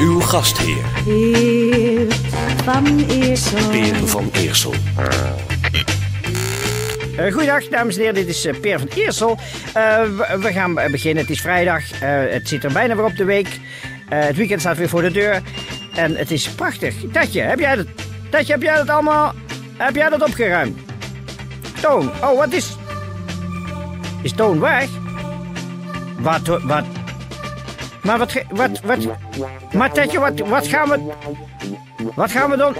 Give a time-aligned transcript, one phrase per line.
[0.00, 2.06] Uw gastheer, Heer
[2.64, 3.68] van Eersel.
[3.70, 4.74] Peer van Eersel.
[7.32, 8.14] Goeiedag, dames en heren.
[8.14, 9.38] Dit is uh, Peer van Eersel.
[9.72, 11.22] We, we, gaan beginnen.
[11.22, 11.82] Het is vrijdag.
[12.00, 13.48] het zit er bijna weer op de week.
[14.08, 15.42] het weekend staat weer voor de deur.
[15.94, 16.94] En het is prachtig.
[17.12, 17.86] Tatje, heb jij dat?
[18.30, 19.34] Tatje, heb jij dat allemaal...
[19.76, 20.78] Heb jij dat opgeruimd?
[21.80, 22.76] Toon, oh, wat is...
[24.22, 24.88] Is Toon weg?
[26.18, 26.84] Wat, wat...
[28.02, 28.98] Maar wat, wat, wat...
[29.72, 31.12] Maar Tatje, wat, wat gaan we...
[32.14, 32.74] Wat gaan we doen?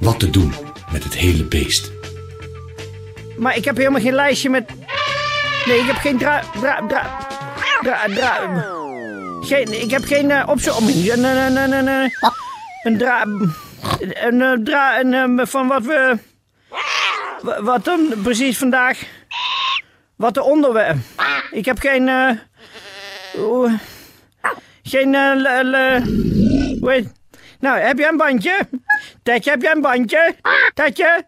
[0.00, 0.54] Wat te doen
[0.92, 1.92] met het hele beest.
[3.36, 4.70] Maar ik heb helemaal geen lijstje met...
[5.66, 6.42] Nee, ik heb geen dra...
[6.60, 6.86] dra...
[6.86, 7.18] dra...
[7.82, 8.06] dra...
[8.14, 8.64] dra...
[9.40, 11.04] Geen, ik heb geen uh, opzomming.
[11.04, 12.08] Nee, nee, nee, nee.
[12.82, 13.26] Een dra...
[14.14, 15.00] Een dra...
[15.00, 16.18] Een, van wat we...
[17.60, 19.02] Wat dan precies vandaag...
[20.16, 20.96] Wat de onderwerp...
[21.50, 22.08] Ik heb geen...
[22.08, 23.72] Uh,
[24.84, 25.10] geen...
[26.80, 27.12] Weet...
[27.60, 28.68] Nou, heb je een bandje?
[29.22, 30.36] Tetje, heb je een bandje?
[30.74, 31.24] Tetje,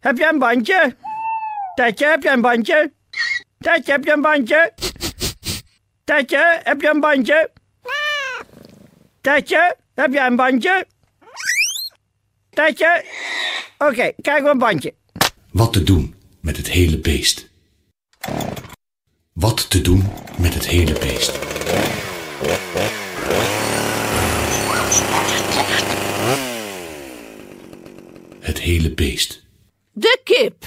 [0.00, 0.96] heb je een bandje?
[1.74, 2.92] Tetje, heb je een bandje?
[3.58, 4.72] Tetje, heb je een bandje?
[6.04, 7.50] Tetje, heb je een bandje?
[9.20, 10.86] Tetje, heb je een bandje?
[12.50, 13.04] Tetje?
[13.78, 14.94] Oké, kijk een bandje.
[15.52, 17.48] Wat te doen met het hele beest.
[19.32, 20.04] Wat te doen
[20.38, 21.38] met het hele beest.
[28.46, 29.42] Het hele beest.
[29.92, 30.64] De kip.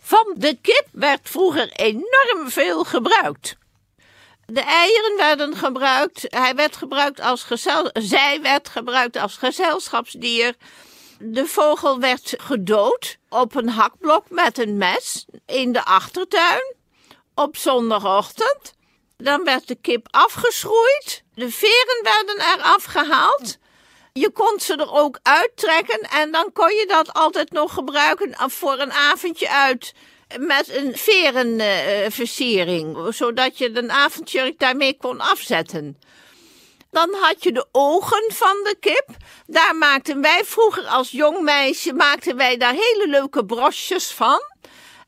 [0.00, 3.56] Van de kip werd vroeger enorm veel gebruikt.
[4.46, 10.54] De eieren werden gebruikt, hij werd gebruikt als gezel, zij werd gebruikt als gezelschapsdier.
[11.18, 16.74] De vogel werd gedood op een hakblok met een mes in de achtertuin
[17.34, 18.74] op zondagochtend.
[19.16, 23.58] Dan werd de kip afgeschroeid, de veren werden eraf gehaald.
[24.12, 28.78] Je kon ze er ook uittrekken en dan kon je dat altijd nog gebruiken voor
[28.78, 29.94] een avondje uit
[30.38, 35.98] met een verenversiering, zodat je een avondjurk daarmee kon afzetten.
[36.90, 39.06] Dan had je de ogen van de kip.
[39.46, 44.40] Daar maakten wij vroeger als jong meisje maakten wij daar hele leuke brosjes van.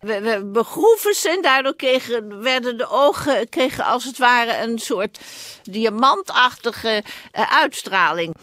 [0.01, 4.79] We, we begroeven ze en daardoor kregen, werden de ogen kregen als het ware een
[4.79, 5.19] soort
[5.63, 7.03] diamantachtige
[7.33, 8.35] uh, uitstraling.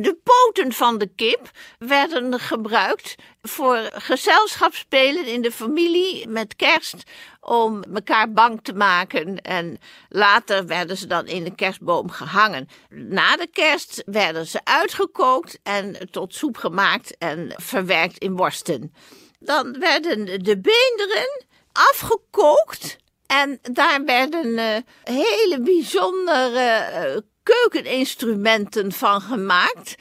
[0.00, 7.02] De poten van de kip werden gebruikt voor gezelschapsspelen in de familie met kerst
[7.40, 9.40] om elkaar bang te maken.
[9.40, 12.68] En later werden ze dan in de kerstboom gehangen.
[12.88, 18.94] Na de kerst werden ze uitgekookt en tot soep gemaakt en verwerkt in worsten.
[19.38, 24.76] Dan werden de beenderen afgekookt en daar werden uh,
[25.16, 29.94] hele bijzondere uh, keukeninstrumenten van gemaakt.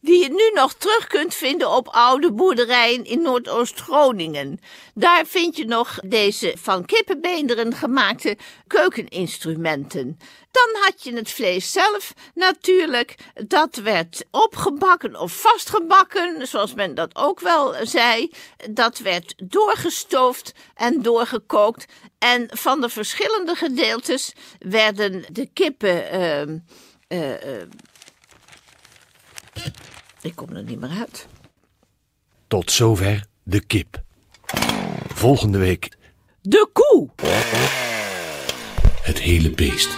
[0.00, 4.60] Die je nu nog terug kunt vinden op oude boerderijen in Noordoost-Groningen.
[4.94, 8.36] Daar vind je nog deze van kippenbeenderen gemaakte
[8.66, 10.18] keukeninstrumenten.
[10.50, 13.14] Dan had je het vlees zelf natuurlijk.
[13.46, 18.30] Dat werd opgebakken of vastgebakken, zoals men dat ook wel zei.
[18.70, 21.86] Dat werd doorgestoofd en doorgekookt.
[22.18, 26.20] En van de verschillende gedeeltes werden de kippen.
[26.20, 26.60] Uh,
[27.08, 27.62] uh, uh,
[30.20, 31.26] ik kom er niet meer uit.
[32.46, 34.02] Tot zover de kip.
[35.08, 35.96] Volgende week.
[36.40, 37.08] De koe.
[39.02, 39.88] Het hele beest.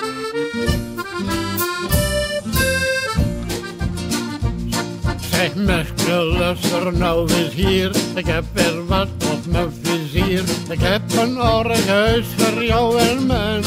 [5.31, 8.17] Zeg Merkel, luister nou eens hier.
[8.17, 10.44] Ik heb weer wat op mijn vizier.
[10.70, 13.62] Ik heb een orgehuis voor jou en mij.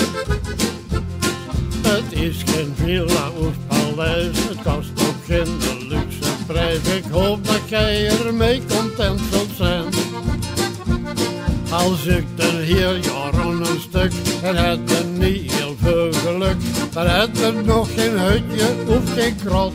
[1.94, 5.58] Het is geen villa of paleis, het kost ook geen
[5.88, 6.78] luxe prijs.
[6.78, 9.84] Ik hoop dat jij ermee content zult zijn.
[11.70, 14.12] Als ik er hier jaren een stuk
[14.44, 16.56] en het er niet heel veel geluk,
[16.94, 19.74] dan het er nog geen hutje of geen krot.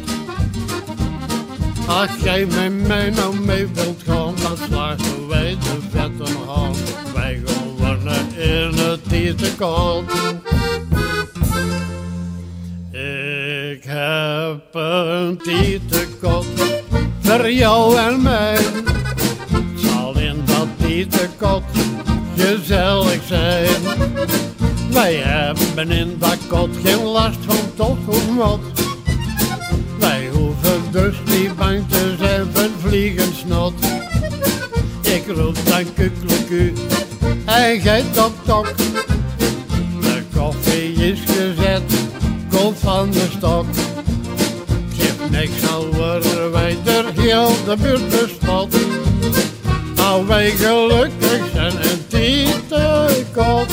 [1.86, 6.74] Als jij met mij nou mee wilt gaan, dan slagen wij de vetten aan.
[7.14, 10.04] Wij gaan wonen in het eten koud.
[12.90, 16.46] Ik heb een tietekot
[17.20, 18.58] voor jou en mij.
[19.76, 21.62] Zal in dat tietekot
[22.36, 23.68] gezellig zijn.
[24.90, 28.60] Wij hebben in dat kot geen last van tot of wat.
[29.98, 33.74] Wij hoeven dus niet bang te zijn voor vliegensnot.
[35.02, 36.72] Ik roep dan kukkeleku
[37.44, 38.74] en gij tok tok.
[42.98, 43.64] Van de stok.
[44.96, 45.86] Geef niks al
[46.52, 48.76] wij er heel de buurt bespot.
[49.94, 53.72] Nou wij gelukkig zijn en tietekot.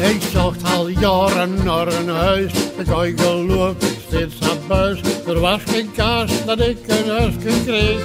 [0.00, 3.74] Ik zocht al jaren naar een huis, ik ooit geloof
[4.06, 5.00] steeds aan buis.
[5.26, 8.04] Er was geen kaas dat ik een huisje kreeg.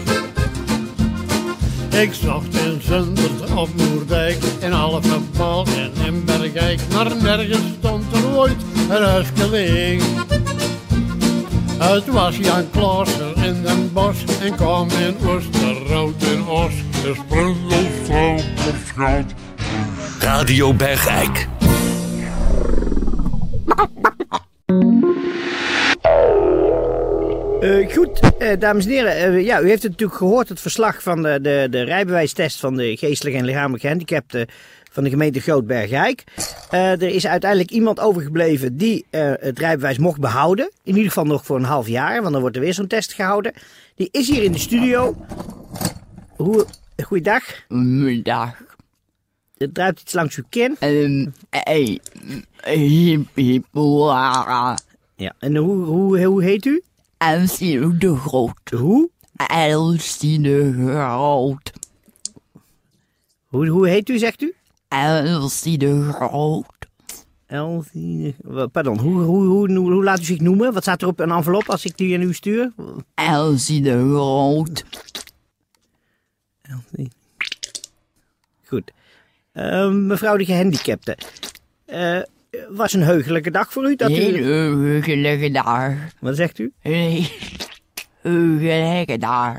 [2.03, 5.94] Ik zocht in Zundert op Moerdijk, in Alphenbal en
[6.55, 6.79] Bergijk.
[6.93, 8.55] Maar nergens stond er ooit
[8.89, 10.03] een leeg.
[11.77, 16.73] Het was Jan Klaassen in Den Bosch en kwam in Oosterhout in Os.
[17.01, 19.33] De sprungelsvrouw verschoot.
[20.19, 21.47] Radio Bergijk.
[27.65, 29.15] Eh, goed, eh, dames en heren.
[29.15, 32.75] eh, ja, u heeft het natuurlijk gehoord, het verslag van de, de, de rijbewijstest van
[32.75, 34.47] de geestelijk en lichamelijk gehandicapten
[34.91, 36.23] van de gemeente Grootbergijk.
[36.69, 40.71] Er is uiteindelijk iemand overgebleven die het rijbewijs mocht behouden.
[40.83, 43.13] In ieder geval nog voor een half jaar, want dan wordt er weer zo'n test
[43.13, 43.53] gehouden.
[43.95, 45.15] Die is hier in de studio.
[46.35, 46.65] Hoe,
[47.03, 47.43] goeiedag.
[47.67, 48.57] Middag.
[49.57, 50.77] Het druipt iets langs uw kin.
[50.79, 51.99] Um, hey,
[52.63, 54.77] hip hip hoera.
[55.15, 56.83] Ja, en hoe, hoe, hoe heet u?
[57.17, 58.69] Elsie de Groot.
[58.69, 59.09] Hoe?
[59.35, 61.71] Elsie de Groot.
[63.45, 64.55] Hoe, hoe heet u, zegt u?
[64.87, 66.65] Elsie de Groot.
[67.45, 68.35] Elsie.
[68.71, 70.73] Pardon, hoe, hoe, hoe, hoe, laat u zich noemen?
[70.73, 72.73] Wat staat er op een envelop als ik die aan u stuur?
[73.13, 74.85] Elsie de Groot.
[76.61, 77.11] Elsie.
[78.65, 78.91] Goed.
[79.51, 81.17] Eh, mevrouw de gehandicapte.
[81.85, 82.21] Eh,
[82.69, 83.95] was een heugelijke dag voor u?
[83.95, 84.43] Dat Heel u...
[84.43, 85.93] heugelijke dag.
[86.19, 86.73] Wat zegt u?
[86.79, 87.23] Heel
[88.21, 89.55] heugelijke dag.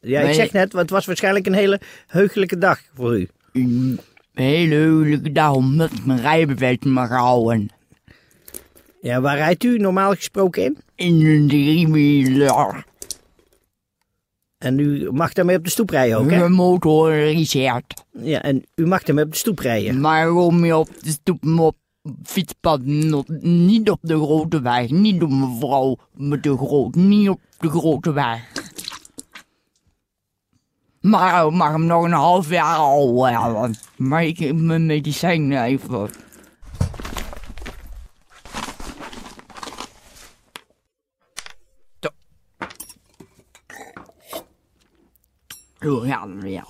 [0.00, 3.28] Ja, ik zeg net, het was waarschijnlijk een hele heugelijke dag voor u.
[3.52, 4.00] Een
[4.32, 7.68] hele heugelijke dag omdat ik mijn rijbewijs mag houden.
[9.00, 10.78] Ja, waar rijdt u normaal gesproken in?
[10.94, 12.84] In een driewieler.
[14.58, 16.42] En u mag daarmee op de stoep rijden ook, hè?
[16.42, 18.04] Gemotoriseerd.
[18.12, 20.00] Ja, en u mag daarmee op de stoep rijden.
[20.00, 21.76] Maar je op de stoep op
[22.22, 22.80] fietspad
[23.40, 28.12] niet op de grote weg, niet op mevrouw met de groot, niet op de grote
[28.12, 28.52] weg.
[31.00, 33.76] Maar ik mag hem nog een half jaar houden.
[33.96, 36.10] Maar ik heb mijn medicijn even.
[45.80, 46.64] Zo gaan we weer.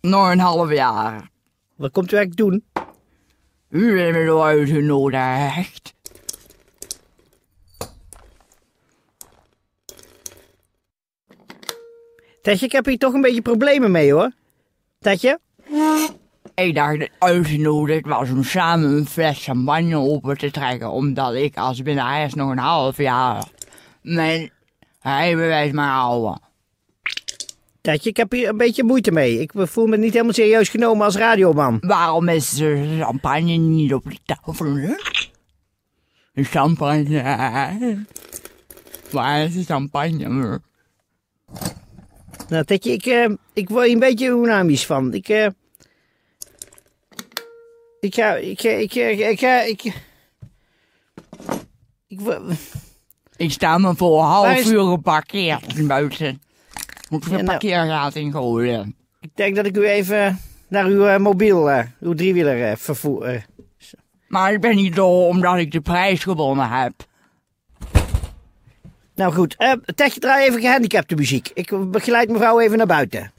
[0.00, 1.30] Nog een half jaar.
[1.76, 2.64] Wat komt u eigenlijk doen?
[3.68, 5.94] U bent me door uitgenodigd.
[12.42, 14.32] Tetje, ik heb hier toch een beetje problemen mee, hoor.
[14.98, 15.38] Tetje?
[16.54, 20.90] Ik dacht uitgenodigd was om samen een fles champagne open te trekken.
[20.90, 23.48] Omdat ik als binnen nog een half jaar
[24.02, 24.50] mijn
[25.00, 26.40] rijbewijs mag houden.
[27.82, 29.38] Tetje, ik heb hier een beetje moeite mee.
[29.40, 31.78] Ik voel me niet helemaal serieus genomen als radioman.
[31.80, 34.74] Waarom is de champagne niet op de tafel?
[36.32, 38.04] De champagne.
[39.10, 40.60] Waar is de champagne?
[42.48, 45.14] Nou, Tetje, ik, eh, ik word hier een beetje dynamisch van.
[45.14, 45.46] Ik, eh,
[48.00, 49.94] ik ga, ik, ga- ik, ik, ik,
[52.08, 52.42] ik, wo-
[53.36, 56.42] Ik sta me voor een half is- uur geparkeerd buiten.
[57.12, 58.94] Moet ik de nou- parkeergaat ingooien.
[59.20, 60.38] ik denk dat ik u even
[60.68, 63.44] naar uw eh, mobiel, eh, uw driewieler eh, vervoer.
[64.28, 66.92] Maar ik ben niet door omdat ik de prijs gewonnen heb.
[69.14, 69.56] Nou goed,
[69.94, 71.50] Tetje, draai even gehandicapte muziek.
[71.54, 73.32] Ik begeleid mevrouw even naar buiten.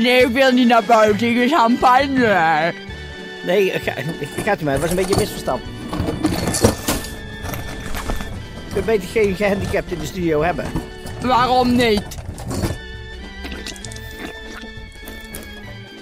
[0.00, 1.28] Nee, ik wil niet naar buiten.
[1.28, 2.72] Ik is champagne.
[3.44, 3.92] Nee, ga,
[4.44, 4.72] gaat u maar.
[4.72, 5.62] Het was een beetje een misverstand.
[8.68, 10.64] Ik wil beter geen gehandicapte in de studio hebben.
[11.20, 12.02] Waarom niet?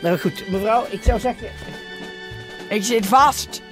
[0.03, 1.49] Nou goed, mevrouw, ik zou zeggen...
[2.69, 3.63] Ik zit vast.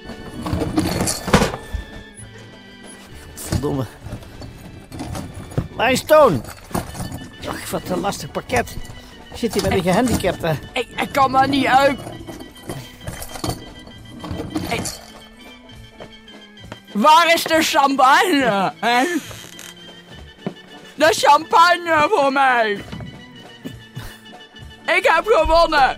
[3.57, 3.85] Godverdomme.
[5.75, 6.43] Waar is Toon?
[7.47, 8.75] Ach, wat een lastig pakket.
[9.37, 10.55] Ik zit hier met een gehandicapte.
[10.73, 11.99] Ik, ik kan er niet uit.
[14.69, 14.99] Ik-
[16.93, 18.73] Waar is de champagne?
[18.79, 19.03] Hè?
[20.95, 22.71] De champagne voor mij.
[24.85, 25.97] Ik heb gewonnen.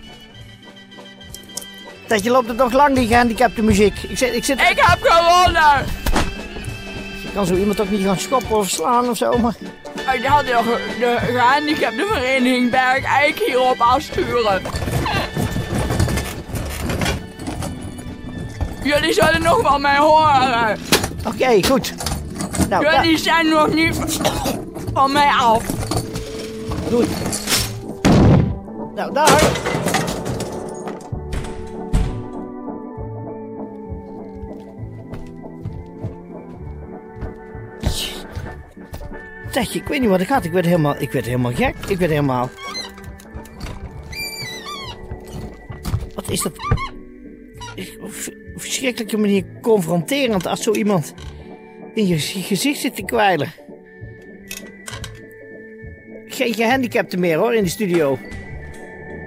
[2.08, 3.98] Dat je loopt het nog lang, die gehandicapte muziek.
[4.08, 4.60] Ik zit, ik zit...
[4.60, 5.86] Ik heb gewonnen.
[7.34, 9.56] Kan zo iemand ook niet gaan schoppen of slaan of zo, maar...
[10.14, 14.62] Ik had de, de gehandicapte vereniging Berg Eik hierop afsturen.
[18.84, 20.78] Jullie zullen nog van mij horen.
[21.28, 21.94] Oké, goed.
[22.70, 23.98] Nou, Jullie zijn nog niet
[24.94, 25.64] van mij af.
[26.92, 27.08] goed.
[28.96, 29.42] Nou, daar.
[39.52, 40.46] Zeg je, ik weet niet wat ik had.
[40.46, 41.76] Ik werd helemaal, ik werd helemaal gek.
[41.88, 42.50] Ik werd helemaal...
[46.16, 46.54] Wat is dat?
[48.56, 51.14] Verschrikkelijke manier confronterend als zo iemand
[51.94, 53.52] in je gezicht zit te kwijlen.
[56.28, 58.20] Geen gehandicapten meer hoor in de studio.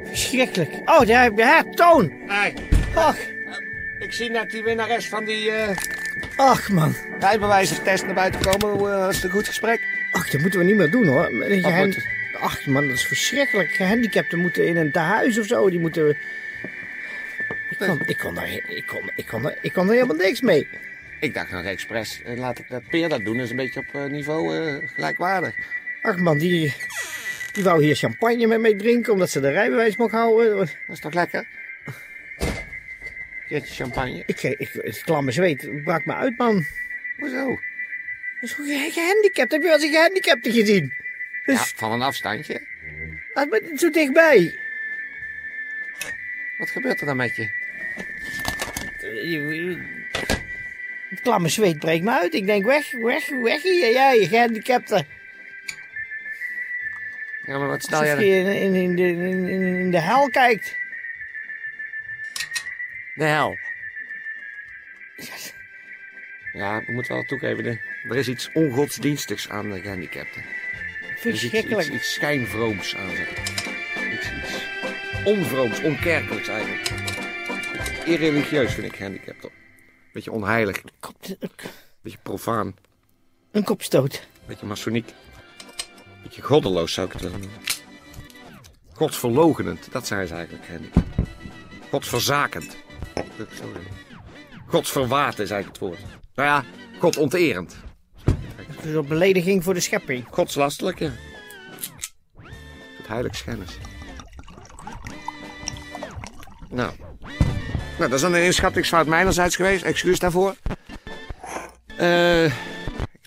[0.05, 0.83] Verschrikkelijk.
[0.85, 2.12] Oh, daar heb je haar, Toon.
[2.26, 2.55] Hey,
[2.95, 3.17] Ach,
[3.99, 5.76] ik zie net die winnares van die eh
[6.37, 6.95] ach man.
[7.21, 8.79] rijbewijzertest naar buiten komen.
[8.79, 9.91] Hoe, eh, een goed gesprek?
[10.12, 11.31] Ach, dat moeten we niet meer doen hoor.
[12.40, 13.71] Ach man, dat is verschrikkelijk.
[13.71, 15.71] Gehandicapten moeten in een tehuis of zo.
[15.71, 16.16] Die moeten...
[17.71, 20.40] Ik kon, ik kon, daar, ik kon, ik kon, daar, ik kon er helemaal niks
[20.40, 20.69] mee.
[21.21, 23.37] Ik dacht nog expres, eh, laat ik dat Peer dat doen.
[23.37, 25.54] Dat is een beetje op eh, niveau eh, gelijkwaardig.
[26.02, 26.75] Ach man, die,
[27.52, 30.57] die wou hier champagne met mij drinken omdat ze de rijbewijs mocht houden.
[30.57, 31.47] Dat is toch lekker?
[33.49, 34.23] Keertje champagne.
[34.26, 36.64] Ik, ik, het klamme zweet brak me uit man.
[37.19, 37.59] Hoezo?
[38.42, 39.52] Dat is gewoon ge- gehandicapt.
[39.52, 40.94] Heb je wel eens een gehandicapte gezien?
[41.44, 42.61] Ja, Dus, van een afstandje.
[43.34, 44.58] ah, maar zo dichtbij.
[46.58, 47.49] Wat gebeurt er dan met je?
[51.08, 52.34] Het klamme zweet breekt me uit.
[52.34, 53.92] Ik denk, weg, weg, weg hier.
[53.92, 55.04] Jij, gehandicapte.
[57.46, 60.00] Ja, maar wat stel Alsof jij je in, in, in, de, in, in- in de
[60.00, 60.76] hel kijkt.
[63.14, 63.58] De hel.
[66.52, 67.80] Ja, we moeten wel toegeven.
[68.09, 70.42] Er is iets ongodsdienstigs aan de gehandicapten.
[70.42, 71.87] Er is iets, Verschrikkelijk.
[71.87, 73.26] iets, iets schijnvrooms aan ze.
[74.12, 74.64] Iets, iets
[75.25, 76.90] onvrooms, onkerkelijks eigenlijk.
[78.04, 79.50] Irreligieus vind ik gehandicapten.
[80.12, 80.82] Beetje onheilig,
[82.02, 82.75] beetje profaan,
[83.50, 84.26] Een kopstoot.
[84.47, 85.12] beetje masoniek.
[86.23, 87.59] Beetje goddeloos zou ik het willen noemen.
[88.92, 91.26] Godsverlogenend, dat zijn ze eigenlijk, gehandicapten.
[91.90, 92.76] Godsverzakend.
[94.66, 96.21] Godsverwaten is eigenlijk het woord.
[96.35, 96.65] Nou ja,
[96.99, 97.77] godonterend.
[98.25, 100.27] Dat is een belediging voor de schepping.
[100.31, 101.11] Godslastelijk, ja.
[102.97, 103.79] Het heiligschennis.
[106.71, 106.93] Nou.
[107.99, 109.85] nou, dat is een inschattingsfout mijnerzijds geweest.
[109.85, 110.55] Excuus daarvoor.
[111.97, 112.53] Eh, ik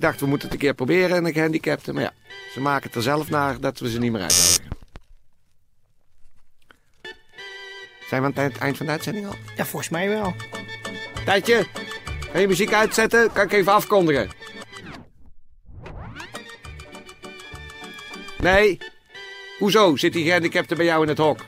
[0.02, 1.94] dacht, we moeten het een keer proberen en de gehandicapten.
[1.94, 2.14] Maar ja,
[2.54, 4.64] ze maken het er zelf naar dat we ze niet meer uitnodigen.
[8.10, 9.36] Zijn we aan het eind- eind van de uitzending al?
[9.56, 10.36] Ja, volgens mij wel.
[11.26, 11.66] Tijdje,
[12.36, 13.32] kan je muziek uitzetten?
[13.34, 14.30] Kan ik even afkondigen?
[18.38, 18.78] Nee?
[19.60, 21.40] Hoezo zit die gehandicapte bij jou in het hok?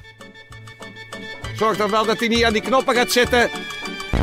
[1.55, 3.49] Zorg dan wel dat hij niet aan die knoppen gaat zitten.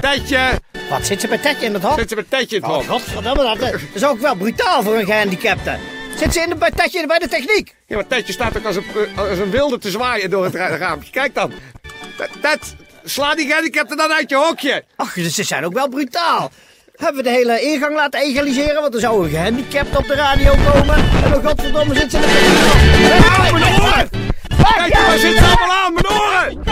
[0.00, 1.98] Tijdje, Wat, zit ze bij Tetje in het hok?
[1.98, 3.00] zit ze met Tijdje in het Oh, hok.
[3.24, 5.78] dat, dat is ook wel brutaal voor een gehandicapte.
[6.16, 7.74] Zit ze in de, bij Tetje bij de techniek?
[7.86, 10.54] Ja, maar Tijdje staat ook als een, eh, als een wilde te zwaaien door het
[10.54, 11.10] ra- raampje.
[11.10, 11.52] Kijk dan.
[12.40, 14.84] Ted, sla die gehandicapte dan uit je hokje.
[14.96, 16.50] Ach, ze zijn ook wel brutaal.
[16.96, 20.54] Hebben we de hele ingang laten egaliseren, want er zou een gehandicapt op de radio
[20.72, 20.94] komen.
[21.24, 24.08] En dan godverdomme zit ze in de mijn oren!
[24.56, 25.92] Tijdje, waar zit ze allemaal aan?
[25.92, 26.62] Mijn oren!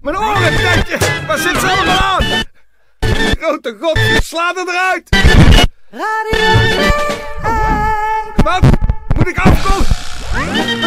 [0.00, 0.98] Mijn oren, Tijdje!
[1.26, 2.24] Waar zit ze allemaal aan?
[3.38, 5.08] Grote god, sla er eruit!
[8.42, 8.62] Wat?
[9.16, 9.86] Moet ik afkomen?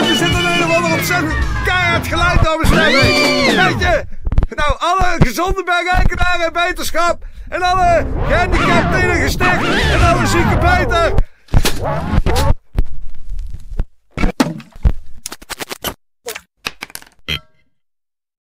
[0.10, 1.34] Er zit een een of ander ontzettend
[1.66, 3.56] keihard geluid over stem heen.
[3.56, 4.18] Tijdje!
[4.56, 7.26] Nou, alle gezonde bergijkenaren en wetenschap.
[7.50, 9.40] En alle gehandicapten in een.
[9.92, 11.14] En alle zieke bijten.